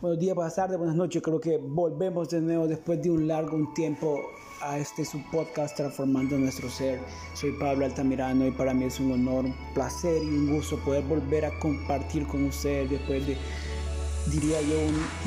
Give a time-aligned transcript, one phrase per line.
[0.00, 1.20] Buenos días, buenas tardes, buenas noches.
[1.20, 4.20] Creo que volvemos de nuevo después de un largo tiempo
[4.62, 7.00] a este su podcast Transformando Nuestro Ser.
[7.34, 11.02] Soy Pablo Altamirano y para mí es un honor, un placer y un gusto poder
[11.02, 13.36] volver a compartir con ustedes después de,
[14.30, 14.76] diría yo,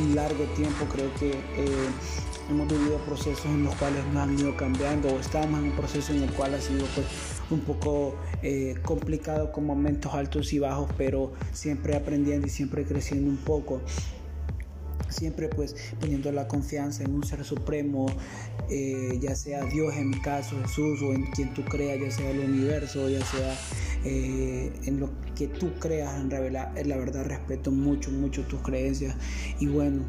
[0.05, 0.85] un, largo tiempo.
[0.89, 1.89] Creo que eh,
[2.49, 6.13] hemos vivido procesos en los cuales nos han ido cambiando o estamos en un proceso
[6.13, 7.07] en el cual ha sido pues
[7.49, 13.29] un poco eh, complicado con momentos altos y bajos, pero siempre aprendiendo y siempre creciendo
[13.29, 13.81] un poco
[15.11, 18.07] siempre pues poniendo la confianza en un ser supremo,
[18.69, 22.31] eh, ya sea Dios en mi caso, Jesús o en quien tú creas, ya sea
[22.31, 23.57] el universo, ya sea
[24.03, 29.15] eh, en lo que tú creas, en revelar, la verdad respeto mucho, mucho tus creencias.
[29.59, 30.03] Y bueno,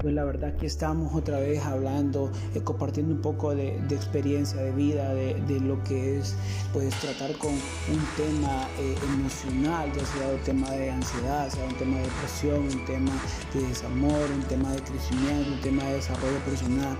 [0.00, 4.72] pues la verdad que estamos otra vez hablando, eh, compartiendo un poco de, experiencia de
[4.72, 6.36] vida, de, lo que es
[6.72, 11.74] pues tratar con un tema eh, emocional, ya sea un tema de ansiedad, sea un
[11.74, 13.12] tema de depresión, un tema
[13.54, 16.96] de desamor, un tema de crecimiento, un tema de desarrollo personal,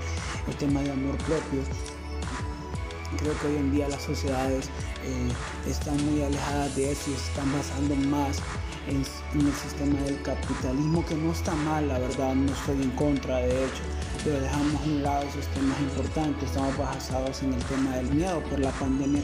[0.47, 1.61] un tema de amor propio.
[3.19, 4.69] Creo que hoy en día las sociedades
[5.05, 5.29] eh,
[5.69, 8.43] están muy alejadas de eso y están basando más
[8.89, 13.39] en, el sistema del capitalismo, que no está mal, la verdad, no estoy en contra,
[13.39, 13.83] de hecho,
[14.25, 18.43] pero dejamos a un lado esos temas importantes, estamos basados en el tema del miedo
[18.49, 19.21] por la pandemia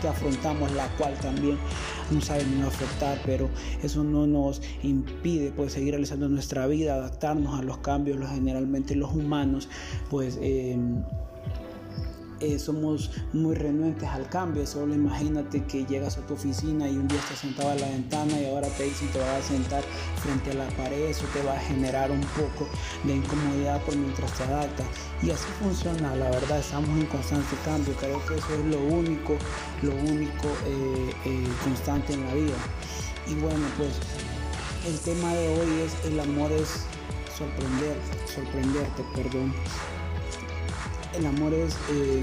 [0.00, 1.58] que, afrontamos, la cual también
[2.10, 3.48] nos ha venido a afectar, pero
[3.82, 8.94] eso no nos impide pues seguir realizando nuestra vida, adaptarnos a los cambios, los, generalmente
[8.94, 9.68] los humanos,
[10.10, 10.38] pues...
[10.40, 10.78] Eh,
[12.40, 14.66] eh, somos muy renuentes al cambio.
[14.66, 18.38] Solo imagínate que llegas a tu oficina y un día estás sentado a la ventana
[18.38, 19.82] y ahora te dicen te vas a sentar
[20.22, 21.08] frente a la pared.
[21.08, 22.68] Eso te va a generar un poco
[23.04, 24.86] de incomodidad por mientras te adaptas.
[25.22, 27.94] Y así funciona, la verdad, estamos en constante cambio.
[27.96, 29.36] Creo que eso es lo único,
[29.82, 32.56] lo único eh, eh, constante en la vida.
[33.26, 33.92] Y bueno, pues
[34.86, 36.84] el tema de hoy es el amor es
[37.36, 37.96] sorprender,
[38.32, 39.52] sorprenderte, perdón
[41.18, 42.20] el amor es eh,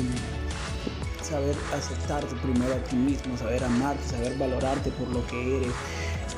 [1.21, 5.73] saber aceptarte primero a ti mismo, saber amarte, saber valorarte por lo que eres,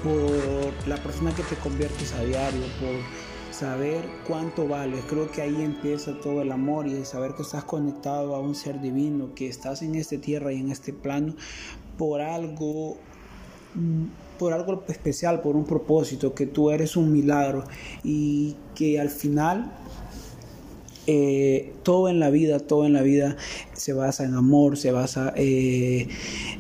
[0.04, 2.96] por la persona que te conviertes a diario, por
[3.54, 5.04] saber cuánto vales.
[5.10, 8.80] Creo que ahí empieza todo el amor y saber que estás conectado a un ser
[8.80, 11.36] divino, que estás en esta tierra y en este plano
[11.98, 12.98] por algo
[14.40, 17.64] por algo especial, por un propósito, que tú eres un milagro
[18.04, 19.72] y que al final
[21.08, 23.38] eh, todo en la vida, todo en la vida
[23.74, 26.08] se basa en amor, se basa eh,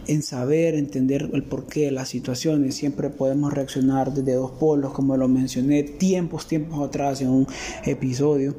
[0.08, 2.76] en saber, entender el porqué de las situaciones.
[2.76, 7.48] Siempre podemos reaccionar desde dos polos, como lo mencioné tiempos, tiempos atrás en un
[7.86, 8.56] episodio.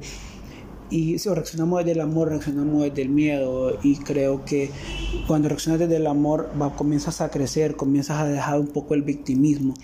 [0.90, 3.78] Y si reaccionamos desde el amor, reaccionamos desde el miedo.
[3.82, 4.70] Y creo que
[5.26, 9.02] cuando reaccionas desde el amor, va, comienzas a crecer, comienzas a dejar un poco el
[9.02, 9.74] victimismo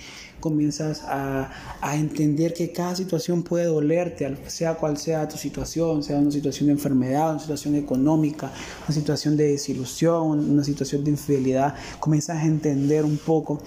[0.43, 1.51] comienzas a,
[1.95, 6.73] entender que cada situación puede dolerte, sea cual sea tu situación, sea una situación de
[6.73, 8.53] enfermedad, una situación económica,
[8.87, 13.63] una situación de desilusión, una situación de infidelidad, comienzas a entender un poco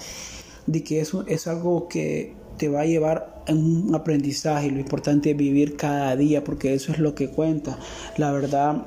[0.68, 4.72] de que eso es algo que te va a llevar a un aprendizaje.
[4.72, 7.78] Lo importante es vivir cada día porque eso es lo que cuenta.
[8.18, 8.84] La verdad,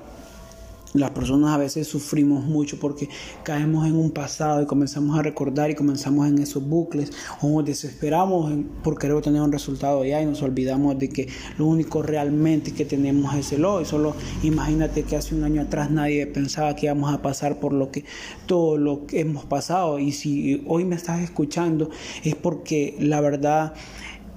[0.95, 3.09] las personas a veces sufrimos mucho porque
[3.43, 7.13] caemos en un pasado y comenzamos a recordar y comenzamos en esos bucles
[7.43, 11.29] o nos desesperamos por querer tener un resultado ya y nos olvidamos de que
[11.59, 13.85] lo único realmente que tenemos es el hoy.
[13.85, 17.91] Solo imagínate que hace un año atrás nadie pensaba que íbamos a pasar por lo
[17.91, 18.05] que
[18.47, 21.91] todo lo que hemos pasado y si hoy me estás escuchando
[22.25, 23.75] es porque la verdad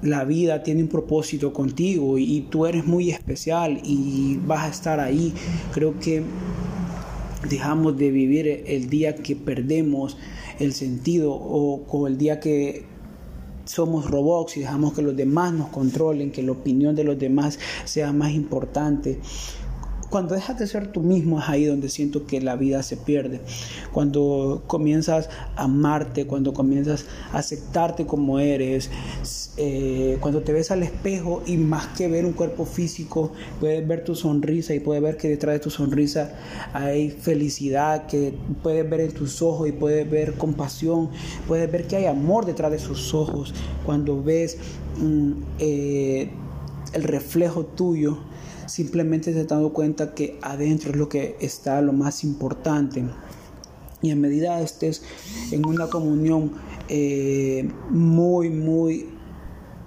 [0.01, 5.00] la vida tiene un propósito contigo y, tú eres muy especial y vas a estar
[5.00, 5.34] ahí.
[5.73, 6.23] Creo que
[7.50, 10.17] dejamos de vivir el día que perdemos
[10.59, 12.85] el sentido o, o el día que
[13.66, 17.59] somos robots y dejamos que los demás nos controlen, que la opinión de los demás
[17.85, 19.19] sea más importante.
[20.11, 23.39] Cuando dejas de ser tú mismo es ahí donde siento que la vida se pierde.
[23.94, 28.91] Cuando comienzas a amarte, cuando comienzas a aceptarte como eres,
[29.55, 33.31] eh, cuando te ves al espejo y más que ver un cuerpo físico,
[33.61, 36.34] puedes ver tu sonrisa y puedes ver que detrás de tu sonrisa
[36.73, 41.09] hay felicidad, que puedes ver en tus ojos y puedes ver compasión,
[41.47, 43.53] puedes ver que hay amor detrás de sus ojos.
[43.85, 44.57] Cuando ves
[44.97, 46.31] mm, eh,
[46.91, 48.17] el reflejo tuyo
[48.72, 53.03] simplemente te has dado cuenta que adentro es lo que está lo más importante.
[54.02, 55.03] Y a medida estés
[55.52, 56.53] en una comunión
[56.88, 59.09] eh, muy, muy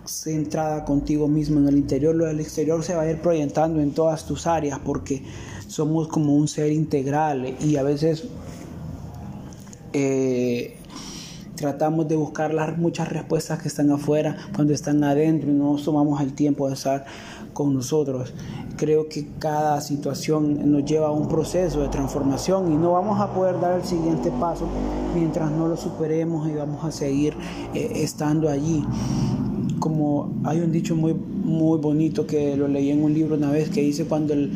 [0.05, 3.93] centrada contigo mismo en el interior, lo del exterior se va a ir proyectando en
[3.93, 5.23] todas tus áreas porque
[5.67, 8.25] somos como un ser integral y a veces
[9.95, 10.77] eh,
[11.57, 15.85] tratamos de buscar las muchas respuestas que están afuera cuando están adentro y no nos
[15.85, 17.05] tomamos el tiempo de estar
[17.53, 18.35] con nosotros.
[18.77, 23.33] Creo que cada situación nos lleva a un proceso de transformación y no vamos a
[23.33, 24.67] poder dar el siguiente paso
[25.15, 27.35] mientras no lo superemos y vamos a seguir
[27.75, 28.85] eh, estando allí.
[29.79, 33.71] Como hay un dicho muy, muy bonito que lo leí en un libro una vez
[33.71, 34.53] que dice cuando el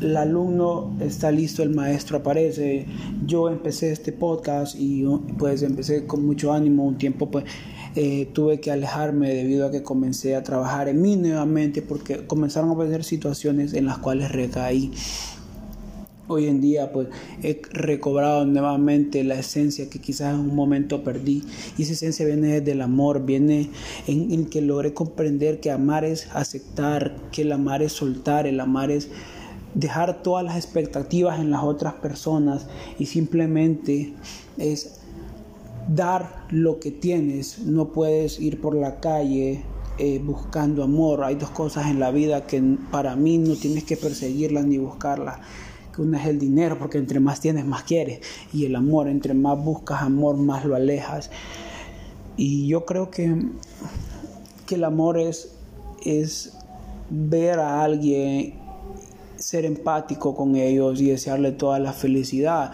[0.00, 2.86] el alumno está listo, el maestro aparece.
[3.24, 5.04] Yo empecé este podcast y
[5.38, 6.84] pues empecé con mucho ánimo.
[6.84, 7.44] Un tiempo pues
[7.94, 12.70] eh, tuve que alejarme debido a que comencé a trabajar en mí nuevamente porque comenzaron
[12.70, 14.92] a aparecer situaciones en las cuales recaí.
[16.28, 17.06] Hoy en día pues
[17.42, 21.44] he recobrado nuevamente la esencia que quizás en un momento perdí
[21.78, 23.70] y esa esencia viene del amor, viene
[24.08, 28.58] en, en que logré comprender que amar es aceptar, que el amar es soltar, el
[28.58, 29.08] amar es
[29.76, 32.66] dejar todas las expectativas en las otras personas
[32.98, 34.14] y simplemente
[34.56, 35.00] es
[35.86, 37.60] dar lo que tienes.
[37.60, 39.62] No puedes ir por la calle
[39.98, 41.22] eh, buscando amor.
[41.24, 45.38] Hay dos cosas en la vida que para mí no tienes que perseguirlas ni buscarlas.
[45.98, 48.20] Una es el dinero, porque entre más tienes, más quieres.
[48.52, 51.30] Y el amor, entre más buscas amor, más lo alejas.
[52.36, 53.46] Y yo creo que,
[54.66, 55.54] que el amor es,
[56.04, 56.52] es
[57.08, 58.65] ver a alguien
[59.46, 62.72] ser empático con ellos y desearle toda la felicidad.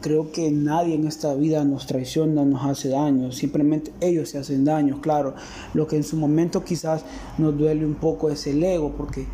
[0.00, 4.64] Creo que nadie en esta vida nos traiciona, nos hace daño, simplemente ellos se hacen
[4.64, 5.34] daño, claro.
[5.74, 7.04] Lo que en su momento quizás
[7.36, 9.26] nos duele un poco es el ego, porque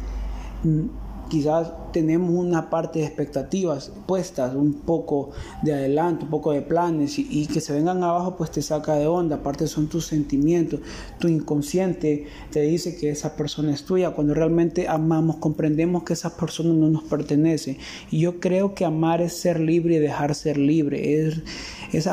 [1.31, 5.31] quizás tenemos una parte de expectativas puestas, un poco
[5.63, 9.07] de adelanto, un poco de planes y, que se vengan abajo pues te saca de
[9.07, 10.81] onda, aparte son tus sentimientos,
[11.19, 16.37] tu inconsciente te dice que esa persona es tuya, cuando realmente amamos comprendemos que esa
[16.37, 17.79] persona no nos pertenece.
[18.11, 21.43] Y yo creo que amar es ser libre y dejar ser libre, es,
[21.93, 22.09] es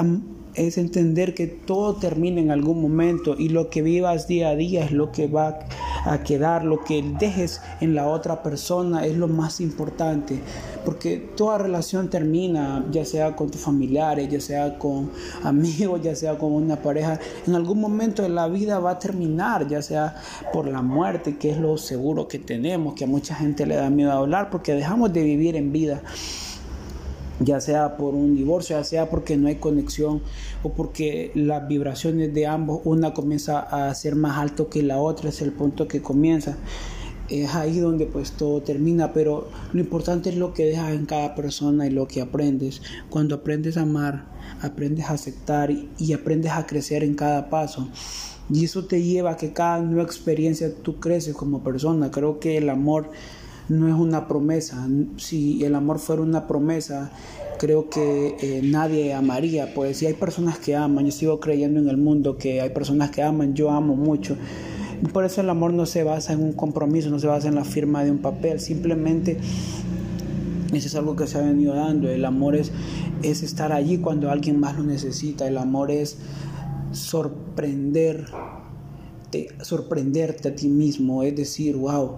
[0.57, 4.83] es entender que todo termina en algún momento y lo que vivas día a día
[4.83, 5.59] es lo que va
[6.05, 10.41] a quedar, lo que dejes en la otra persona es lo más importante,
[10.85, 15.11] porque toda relación termina, ya sea con tus familiares, ya sea con
[15.43, 19.67] amigos, ya sea con una pareja, en algún momento de la vida va a terminar,
[19.67, 20.15] ya sea
[20.53, 23.89] por la muerte, que es lo seguro que tenemos, que a mucha gente le da
[23.89, 26.01] miedo hablar porque dejamos de vivir en vida
[27.39, 30.21] ya sea por un divorcio, ya sea porque no hay conexión
[30.63, 35.29] o porque las vibraciones de ambos, una comienza a ser más alto que la otra,
[35.29, 36.57] es el punto que comienza.
[37.29, 41.35] Es ahí donde pues todo termina, pero lo importante es lo que dejas en cada
[41.35, 42.81] persona y lo que aprendes.
[43.09, 44.25] Cuando aprendes a amar,
[44.61, 47.89] aprendes a aceptar y aprendes a crecer en cada paso.
[48.49, 52.11] Y eso te lleva a que cada nueva experiencia tú creces como persona.
[52.11, 53.11] Creo que el amor
[53.69, 54.87] no es una promesa.
[55.17, 57.11] Si el amor fuera una promesa,
[57.59, 59.73] creo que eh, nadie amaría.
[59.73, 63.11] Pues si hay personas que aman, yo sigo creyendo en el mundo que hay personas
[63.11, 64.37] que aman, yo amo mucho.
[65.13, 67.63] Por eso el amor no se basa en un compromiso, no se basa en la
[67.63, 69.37] firma de un papel, simplemente
[70.73, 72.09] eso es algo que se ha venido dando.
[72.09, 72.71] El amor es,
[73.21, 75.47] es estar allí cuando alguien más lo necesita.
[75.47, 76.17] El amor es
[76.91, 78.25] sorprender,
[79.61, 82.17] sorprenderte a ti mismo, es decir, wow,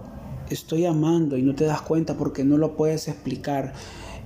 [0.50, 3.72] estoy amando y no te das cuenta porque no lo puedes explicar.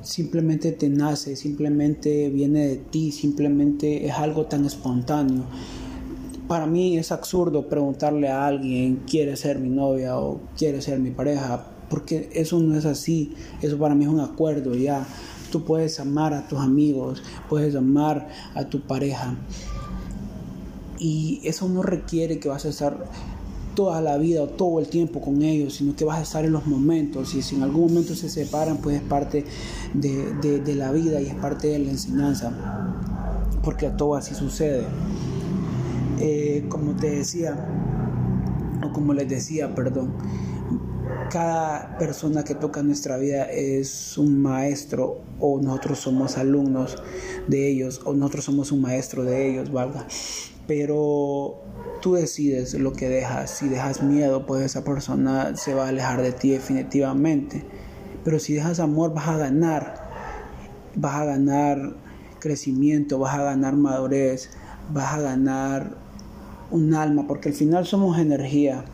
[0.03, 5.45] Simplemente te nace, simplemente viene de ti, simplemente es algo tan espontáneo.
[6.49, 11.11] Para mí es absurdo preguntarle a alguien, ¿quiere ser mi novia o quiere ser mi
[11.11, 11.67] pareja?
[11.89, 15.07] Porque eso no es así, eso para mí es un acuerdo ya.
[15.51, 19.37] Tú puedes amar a tus amigos, puedes amar a tu pareja.
[20.99, 23.07] Y eso no requiere que vas a estar
[23.75, 26.53] toda la vida o todo el tiempo con ellos, sino que vas a estar en
[26.53, 29.45] los momentos y si en algún momento se separan, pues es parte
[29.93, 32.53] de, la vida y es parte de la enseñanza,
[33.63, 34.85] porque a todo así sucede.
[36.21, 37.57] Eh, como te decía,
[38.83, 40.15] o como les decía, perdón,
[41.31, 46.97] cada persona que toca nuestra vida es un maestro o nosotros somos alumnos
[47.49, 50.07] de ellos o nosotros somos un maestro de ellos, valga.
[50.67, 51.63] Pero
[52.01, 53.51] tú decides lo que dejas.
[53.51, 57.65] Si dejas miedo, pues esa persona se va a alejar de ti definitivamente.
[58.25, 60.11] Pero si dejas amor, vas a ganar.
[60.97, 61.97] Vas a ganar
[62.39, 64.51] crecimiento, vas a ganar madurez,
[64.93, 65.97] vas a ganar
[66.71, 68.85] un alma, porque al final somos energía.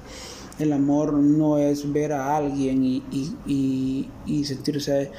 [0.60, 5.10] El amor no es ver a alguien y, y sentirse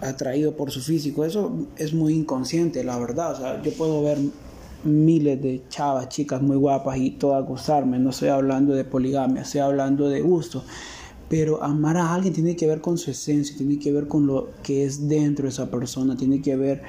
[0.00, 1.24] atraído por su físico.
[1.24, 3.32] Eso es muy inconsciente, la verdad.
[3.32, 4.18] O sea, yo puedo ver
[4.84, 7.98] miles de chavas, chicas muy guapas y todas gozarme.
[7.98, 10.64] No estoy hablando de poligamia, estoy hablando de gusto.
[11.28, 14.48] Pero amar a alguien tiene que ver con su esencia, tiene que ver con lo
[14.62, 16.82] que es dentro de esa persona, tiene que ver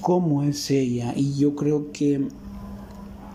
[0.00, 1.12] cómo es ella.
[1.16, 2.28] Y yo creo que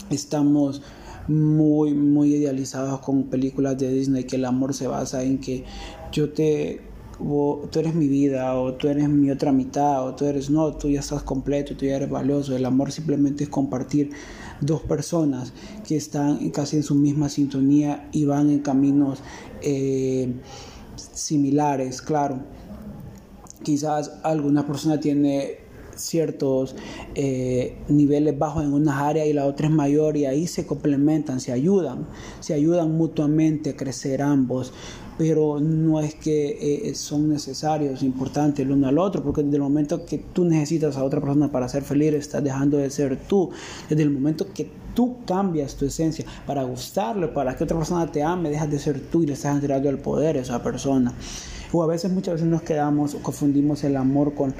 [0.10, 0.82] estamos
[1.28, 5.64] muy, muy idealizados con películas de Disney, que el amor se basa en que
[6.12, 6.82] yo te,
[7.18, 10.90] tú eres mi vida, o tú eres mi otra mitad, o tú eres, no, tú
[10.90, 12.56] ya estás completo, tú ya eres valioso.
[12.56, 14.12] El amor simplemente es compartir
[14.62, 15.54] dos personas
[15.88, 19.20] que están casi en su misma sintonía y van en caminos
[19.62, 20.34] eh,
[20.96, 22.40] similares, claro.
[23.64, 25.63] Quizás alguna persona tiene
[25.98, 26.76] ciertos
[27.16, 31.40] eh, niveles bajos en unas áreas y la otra es mayor y ahí se complementan,
[31.40, 32.08] se ayudan,
[32.40, 34.74] se ayudan mutuamente a crecer ambos
[35.18, 39.62] pero no es que eh, son necesarios, importantes el uno al otro, porque desde el
[39.62, 43.52] momento que tú necesitas a otra persona para ser feliz, estás dejando de ser tú.
[43.90, 48.24] Desde el momento que tú cambias tu esencia para gustarle, para que otra persona te
[48.24, 51.14] ame, dejas de ser tú y le estás entregando el poder a esa persona.
[51.72, 54.54] O a veces, muchas veces nos quedamos, confundimos el amor con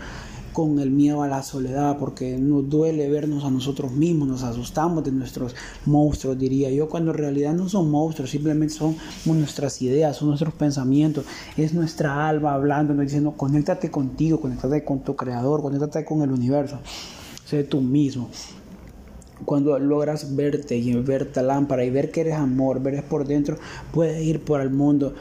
[0.54, 5.04] con el miedo a la soledad, porque nos duele vernos a nosotros mismos, nos asustamos
[5.04, 5.56] de nuestros
[5.86, 8.96] monstruos, diría yo, cuando en realidad no son monstruos, simplemente son
[9.26, 11.26] nuestras ideas, son nuestros pensamientos,
[11.58, 16.78] es nuestra alma hablando, diciendo, conéctate contigo, conéctate con tu creador, conéctate con el universo,
[17.46, 18.30] sé tú mismo
[19.46, 23.58] cuando logras verte y ver la lámpara y ver que eres amor, ver por dentro,
[23.92, 25.14] puedes ir por el mundo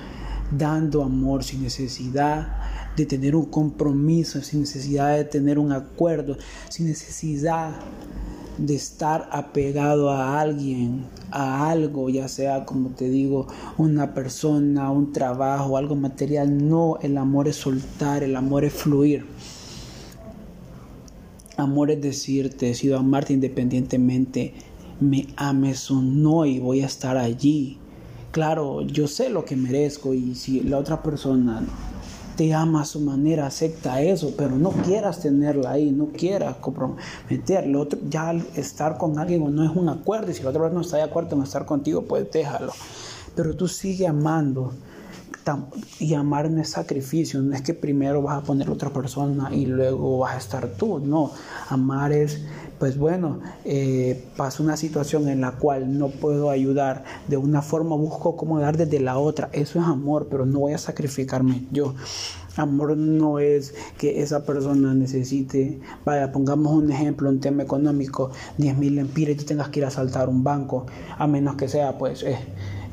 [0.56, 2.61] dando amor sin necesidad
[2.96, 6.36] de tener un compromiso, sin necesidad de tener un acuerdo,
[6.68, 7.72] sin necesidad
[8.58, 13.46] de estar apegado a alguien, a algo, ya sea como te digo,
[13.78, 16.68] una persona, un trabajo, algo material.
[16.68, 19.24] No, el amor es soltar, el amor es fluir.
[21.56, 24.54] Amor es decirte, decido amarte independientemente
[25.02, 27.78] me ames o no y voy a estar allí.
[28.30, 31.62] Claro, yo sé lo que merezco y si la otra persona
[32.36, 37.82] te ama a su manera, acepta eso, pero no quieras tenerla ahí, no quieras comprometerlo.
[37.82, 40.84] Otro, ya estar con alguien no es un acuerdo, y si la otra persona no
[40.84, 42.72] está de acuerdo en estar contigo, pues déjalo.
[43.34, 44.72] Pero tú sigue amando.
[45.98, 49.52] Y amar no es sacrificio, no es que primero vas a poner a otra persona
[49.52, 51.32] y luego vas a estar tú, no.
[51.68, 52.42] Amar es
[52.82, 57.94] pues bueno, eh, pasa una situación en la cual no puedo ayudar de una forma,
[57.94, 59.50] busco cómo dar desde la otra.
[59.52, 61.94] Eso es amor, pero no voy a sacrificarme yo.
[62.56, 68.76] Amor no es que esa persona necesite, vaya, pongamos un ejemplo, un tema económico, 10
[68.76, 70.86] mil y tú tengas que ir a saltar un banco,
[71.16, 72.24] a menos que sea pues...
[72.24, 72.36] Eh,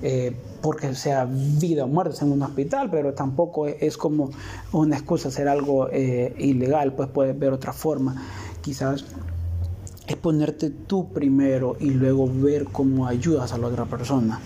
[0.04, 4.30] eh, porque sea vida o muerte en un hospital, pero tampoco es, como
[4.72, 8.22] una excusa hacer algo ilegal, pues puedes ver otra forma.
[8.62, 9.06] Quizás
[10.10, 14.40] es ponerte tú primero y luego ver cómo ayudas a la otra persona.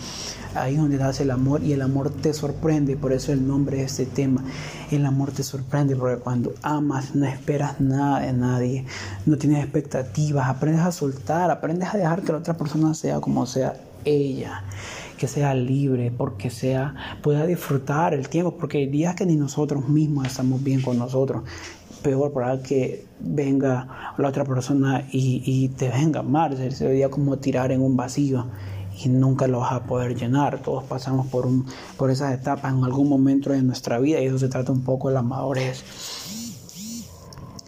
[0.55, 3.77] Ahí es donde das el amor y el amor te sorprende, por eso el nombre
[3.77, 4.43] de este tema.
[4.91, 8.85] El amor te sorprende porque cuando amas no esperas nada de nadie,
[9.25, 13.45] no tienes expectativas, aprendes a soltar, aprendes a dejar que la otra persona sea como
[13.45, 14.63] sea ella
[15.17, 19.87] que sea libre, porque sea, pueda disfrutar el tiempo, porque hay días que ni nosotros
[19.87, 21.43] mismos estamos bien con nosotros
[22.03, 26.55] peor para que venga la otra persona y, te venga mal.
[26.71, 28.45] Sería como tirar en un vacío
[29.03, 30.61] y nunca lo vas a poder llenar.
[30.61, 31.65] Todos pasamos por, un,
[31.97, 35.07] por esas etapas en algún momento de nuestra vida y eso se trata un poco
[35.07, 35.83] de la madurez.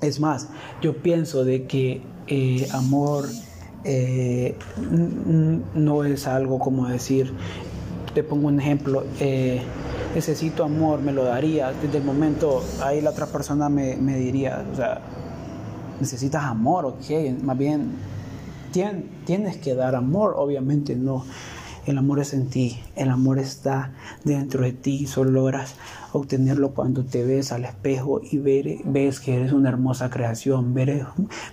[0.01, 0.49] Es más,
[0.81, 3.25] yo pienso de que eh, amor
[3.83, 4.55] eh,
[5.73, 7.33] no es algo como decir,
[8.13, 9.61] te pongo un ejemplo, eh,
[10.15, 11.73] necesito amor, me lo daría.
[11.73, 15.01] Desde el momento, ahí la otra persona me, diría, o sea,
[15.99, 17.91] necesitas amor, ok, más bien
[19.25, 21.23] tienes que dar amor, obviamente no.
[21.85, 23.91] El amor es en ti, el amor está
[24.23, 25.75] dentro de ti, solo logras
[26.13, 31.03] obtenerlo cuando te ves al espejo y ves que eres una hermosa creación, ves,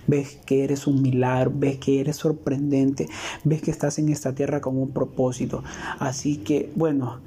[0.07, 3.07] ves que eres un milagro, ves que eres sorprendente,
[3.43, 5.63] ves que estás en esta tierra con un propósito.
[5.99, 7.19] Así que, bueno,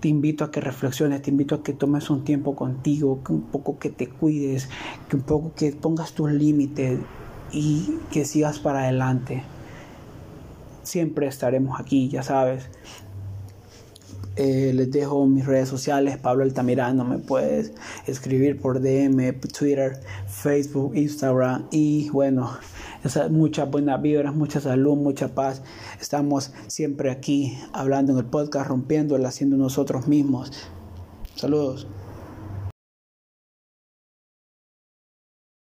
[0.00, 3.42] te invito a que reflexiones, te invito a que tomes un tiempo contigo, que un
[3.42, 4.68] poco que te cuides,
[5.08, 7.00] que un poco que pongas tus límites
[7.52, 9.42] y que sigas para adelante.
[10.82, 12.70] Siempre estaremos aquí, ya sabes.
[14.36, 17.72] Eh, les dejo mis redes sociales, Pablo Altamirano, me puedes
[18.06, 22.56] escribir por DM, Twitter, Facebook, Instagram y bueno,
[23.30, 25.62] muchas buenas vibras, mucha salud, mucha paz.
[26.00, 30.52] Estamos siempre aquí hablando en el podcast, rompiéndola, haciendo nosotros mismos.
[31.34, 31.86] Saludos.